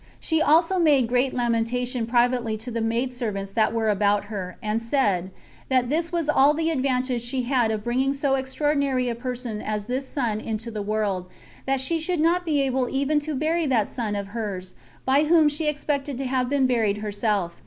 She 0.19 0.41
also 0.41 0.79
made 0.79 1.07
great 1.07 1.31
lamentation 1.31 2.07
privately 2.07 2.57
to 2.57 2.71
the 2.71 2.81
maid 2.81 3.11
servants 3.11 3.51
that 3.51 3.71
were 3.71 3.87
about 3.87 4.25
her, 4.33 4.57
and 4.59 4.81
said, 4.81 5.29
That 5.69 5.89
this 5.89 6.11
was 6.11 6.27
all 6.27 6.55
the 6.55 6.71
advantage 6.71 7.21
she 7.21 7.43
had 7.43 7.69
of 7.69 7.83
bringing 7.83 8.15
so 8.15 8.33
extraordinary 8.33 9.09
a 9.09 9.13
person 9.13 9.61
as 9.61 9.85
this 9.85 10.07
son 10.09 10.39
into 10.41 10.71
the 10.71 10.81
world; 10.81 11.27
that 11.67 11.79
she 11.79 11.99
should 11.99 12.19
not 12.19 12.45
be 12.45 12.63
able 12.63 12.89
even 12.89 13.19
to 13.19 13.35
bury 13.35 13.67
that 13.67 13.87
son 13.87 14.15
of 14.15 14.29
hers, 14.29 14.73
by 15.05 15.25
whom 15.25 15.47
she 15.47 15.67
expected 15.67 16.17
to 16.17 16.25
have 16.25 16.49
been 16.49 16.65
buried 16.65 16.97
herself. 16.97 17.59